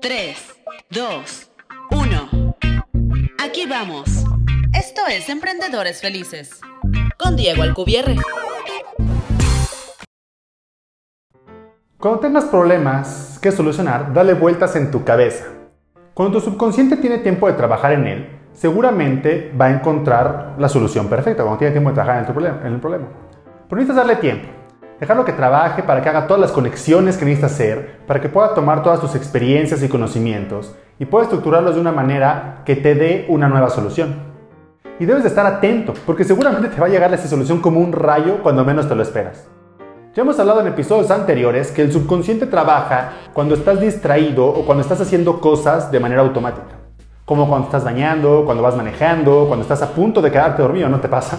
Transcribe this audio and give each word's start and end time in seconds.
3, 0.00 0.36
2, 0.90 1.50
1. 1.90 2.56
Aquí 3.42 3.66
vamos. 3.68 4.24
Esto 4.72 5.02
es 5.08 5.28
Emprendedores 5.28 6.00
Felices. 6.00 6.60
Con 7.18 7.36
Diego 7.36 7.62
Alcubierre. 7.62 8.16
Cuando 11.98 12.20
tengas 12.20 12.44
problemas 12.46 13.38
que 13.42 13.52
solucionar, 13.52 14.12
dale 14.14 14.34
vueltas 14.34 14.76
en 14.76 14.90
tu 14.90 15.04
cabeza. 15.04 15.46
Cuando 16.14 16.38
tu 16.38 16.44
subconsciente 16.50 16.96
tiene 16.96 17.18
tiempo 17.18 17.46
de 17.46 17.54
trabajar 17.54 17.92
en 17.92 18.06
él, 18.06 18.28
seguramente 18.52 19.52
va 19.60 19.66
a 19.66 19.70
encontrar 19.70 20.54
la 20.58 20.68
solución 20.68 21.08
perfecta 21.08 21.42
cuando 21.42 21.58
tiene 21.58 21.72
tiempo 21.72 21.90
de 21.90 21.94
trabajar 21.94 22.22
en, 22.64 22.72
el 22.72 22.80
problema. 22.80 23.06
Pero 23.68 23.80
necesitas 23.80 23.96
darle 23.96 24.16
tiempo. 24.16 24.59
Dejarlo 25.00 25.24
que 25.24 25.32
trabaje 25.32 25.82
para 25.82 26.02
que 26.02 26.10
haga 26.10 26.26
todas 26.26 26.42
las 26.42 26.52
conexiones 26.52 27.16
que 27.16 27.24
necesita 27.24 27.46
hacer, 27.46 28.00
para 28.06 28.20
que 28.20 28.28
pueda 28.28 28.52
tomar 28.52 28.82
todas 28.82 29.00
tus 29.00 29.14
experiencias 29.14 29.82
y 29.82 29.88
conocimientos 29.88 30.76
y 30.98 31.06
pueda 31.06 31.24
estructurarlos 31.24 31.74
de 31.74 31.80
una 31.80 31.90
manera 31.90 32.60
que 32.66 32.76
te 32.76 32.94
dé 32.94 33.24
una 33.30 33.48
nueva 33.48 33.70
solución. 33.70 34.14
Y 34.98 35.06
debes 35.06 35.22
de 35.22 35.30
estar 35.30 35.46
atento, 35.46 35.94
porque 36.04 36.24
seguramente 36.24 36.68
te 36.68 36.78
va 36.78 36.86
a 36.86 36.90
llegar 36.90 37.14
esa 37.14 37.26
solución 37.26 37.62
como 37.62 37.80
un 37.80 37.94
rayo 37.94 38.42
cuando 38.42 38.62
menos 38.62 38.86
te 38.86 38.94
lo 38.94 39.02
esperas. 39.02 39.48
Ya 40.14 40.20
hemos 40.20 40.38
hablado 40.38 40.60
en 40.60 40.66
episodios 40.66 41.10
anteriores 41.10 41.72
que 41.72 41.80
el 41.80 41.92
subconsciente 41.92 42.44
trabaja 42.44 43.12
cuando 43.32 43.54
estás 43.54 43.80
distraído 43.80 44.46
o 44.46 44.66
cuando 44.66 44.82
estás 44.82 45.00
haciendo 45.00 45.40
cosas 45.40 45.90
de 45.90 45.98
manera 45.98 46.20
automática. 46.20 46.76
Como 47.24 47.48
cuando 47.48 47.68
estás 47.68 47.84
bañando, 47.84 48.42
cuando 48.44 48.62
vas 48.62 48.76
manejando, 48.76 49.46
cuando 49.46 49.62
estás 49.62 49.80
a 49.80 49.88
punto 49.94 50.20
de 50.20 50.30
quedarte 50.30 50.60
dormido, 50.60 50.90
¿no 50.90 51.00
te 51.00 51.08
pasa? 51.08 51.38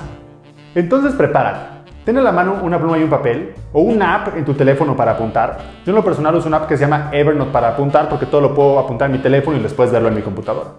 Entonces 0.74 1.14
prepárate. 1.14 1.81
Ten 2.04 2.18
en 2.18 2.24
la 2.24 2.32
mano 2.32 2.62
una 2.64 2.80
pluma 2.80 2.98
y 2.98 3.04
un 3.04 3.12
papel 3.12 3.54
o 3.74 3.82
una 3.82 4.16
app 4.16 4.36
en 4.36 4.44
tu 4.44 4.56
teléfono 4.56 4.96
para 4.96 5.12
apuntar. 5.12 5.60
Yo 5.86 5.92
en 5.92 5.96
lo 5.96 6.04
personal 6.04 6.34
uso 6.34 6.48
una 6.48 6.58
app 6.58 6.68
que 6.68 6.76
se 6.76 6.82
llama 6.82 7.12
Evernote 7.12 7.52
para 7.52 7.70
apuntar 7.70 8.10
porque 8.10 8.26
todo 8.26 8.42
lo 8.42 8.56
puedo 8.56 8.80
apuntar 8.80 9.06
en 9.06 9.18
mi 9.18 9.20
teléfono 9.20 9.56
y 9.56 9.62
después 9.62 9.92
verlo 9.92 10.08
en 10.08 10.16
mi 10.16 10.24
computadora. 10.24 10.70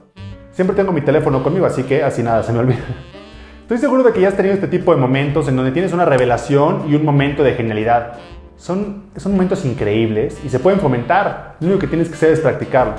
Siempre 0.50 0.74
tengo 0.74 0.90
mi 0.90 1.00
teléfono 1.00 1.41
conmigo, 1.44 1.64
así 1.64 1.84
que 1.84 2.02
así 2.02 2.24
nada 2.24 2.42
se 2.42 2.52
me 2.52 2.58
olvida. 2.58 2.80
Estoy 3.62 3.78
seguro 3.78 4.02
de 4.02 4.12
que 4.12 4.20
ya 4.20 4.28
has 4.28 4.36
tenido 4.36 4.52
este 4.52 4.66
tipo 4.66 4.92
de 4.92 5.00
momentos 5.00 5.47
en 5.47 5.55
donde 5.55 5.70
tienes 5.70 5.92
una 5.92 6.05
revelación 6.05 6.86
y 6.88 6.97
un 6.97 7.05
momento 7.05 7.44
de 7.44 7.54
genialidad. 7.54 8.14
Son, 8.56 9.04
son 9.16 9.30
momentos 9.30 9.64
increíbles 9.64 10.41
y 10.44 10.48
se 10.48 10.58
pueden 10.58 10.80
fomentar. 10.80 11.54
Lo 11.60 11.69
único 11.69 11.82
que 11.82 11.86
tienes 11.86 12.08
que 12.08 12.14
hacer 12.14 12.32
es 12.32 12.41
practicarlo. 12.41 12.94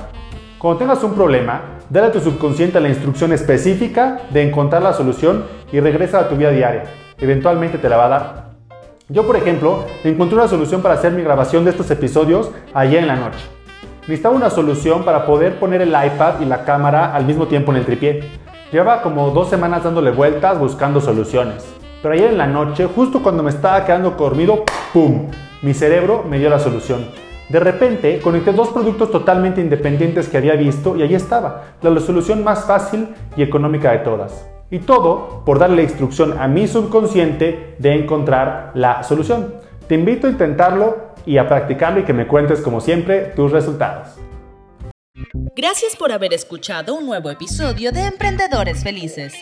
Cuando 0.58 0.78
tengas 0.78 1.04
un 1.04 1.12
problema, 1.12 1.60
dale 1.90 2.06
a 2.06 2.12
tu 2.12 2.20
subconsciente 2.20 2.80
la 2.80 2.88
instrucción 2.88 3.34
específica 3.34 4.22
de 4.30 4.48
encontrar 4.48 4.80
la 4.80 4.94
solución 4.94 5.44
y 5.70 5.80
regresa 5.80 6.20
a 6.20 6.28
tu 6.30 6.36
vida 6.36 6.50
diaria 6.50 6.84
eventualmente 7.18 7.78
te 7.78 7.88
la 7.88 7.96
va 7.96 8.06
a 8.06 8.08
dar. 8.08 8.44
Yo, 9.08 9.26
por 9.26 9.36
ejemplo, 9.36 9.84
encontré 10.02 10.36
una 10.36 10.48
solución 10.48 10.80
para 10.80 10.94
hacer 10.94 11.12
mi 11.12 11.22
grabación 11.22 11.64
de 11.64 11.70
estos 11.70 11.90
episodios 11.90 12.50
ayer 12.72 13.00
en 13.00 13.08
la 13.08 13.16
noche. 13.16 13.44
Necesitaba 14.02 14.34
una 14.34 14.50
solución 14.50 15.04
para 15.04 15.26
poder 15.26 15.58
poner 15.58 15.82
el 15.82 15.90
iPad 15.90 16.40
y 16.40 16.46
la 16.46 16.64
cámara 16.64 17.14
al 17.14 17.24
mismo 17.26 17.46
tiempo 17.46 17.70
en 17.72 17.78
el 17.78 17.84
tripié. 17.84 18.24
Llevaba 18.72 19.02
como 19.02 19.30
dos 19.30 19.50
semanas 19.50 19.84
dándole 19.84 20.10
vueltas 20.10 20.58
buscando 20.58 21.00
soluciones. 21.00 21.64
Pero 22.02 22.14
ayer 22.14 22.30
en 22.30 22.38
la 22.38 22.46
noche, 22.46 22.86
justo 22.86 23.22
cuando 23.22 23.42
me 23.42 23.50
estaba 23.50 23.84
quedando 23.84 24.10
dormido, 24.10 24.64
¡pum! 24.92 25.30
Mi 25.62 25.74
cerebro 25.74 26.24
me 26.28 26.38
dio 26.38 26.50
la 26.50 26.58
solución. 26.58 27.06
De 27.48 27.60
repente 27.60 28.20
conecté 28.20 28.52
dos 28.52 28.68
productos 28.68 29.10
totalmente 29.10 29.60
independientes 29.60 30.28
que 30.28 30.38
había 30.38 30.54
visto 30.54 30.96
y 30.96 31.02
ahí 31.02 31.14
estaba, 31.14 31.64
la 31.82 32.00
solución 32.00 32.42
más 32.42 32.64
fácil 32.64 33.08
y 33.36 33.42
económica 33.42 33.92
de 33.92 33.98
todas. 33.98 34.53
Y 34.70 34.80
todo 34.80 35.42
por 35.44 35.58
darle 35.58 35.82
instrucción 35.82 36.36
a 36.38 36.48
mi 36.48 36.66
subconsciente 36.66 37.76
de 37.78 37.94
encontrar 37.94 38.72
la 38.74 39.02
solución. 39.02 39.54
Te 39.88 39.94
invito 39.94 40.26
a 40.26 40.30
intentarlo 40.30 41.14
y 41.26 41.38
a 41.38 41.48
practicarlo 41.48 42.00
y 42.00 42.04
que 42.04 42.12
me 42.12 42.26
cuentes 42.26 42.60
como 42.60 42.80
siempre 42.80 43.32
tus 43.36 43.52
resultados. 43.52 44.08
Gracias 45.56 45.94
por 45.94 46.10
haber 46.10 46.34
escuchado 46.34 46.96
un 46.96 47.06
nuevo 47.06 47.30
episodio 47.30 47.92
de 47.92 48.06
Emprendedores 48.06 48.82
Felices, 48.82 49.34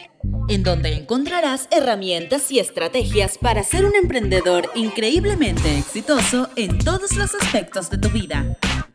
en 0.48 0.62
donde 0.62 0.92
encontrarás 0.92 1.69
herramientas 1.70 2.51
y 2.53 2.59
estrategias 2.59 3.39
para 3.39 3.63
ser 3.63 3.86
un 3.86 3.95
emprendedor 3.95 4.68
increíblemente 4.74 5.79
exitoso 5.79 6.51
en 6.57 6.79
todos 6.79 7.17
los 7.17 7.35
aspectos 7.35 7.89
de 7.89 7.97
tu 7.97 8.11
vida. 8.11 8.58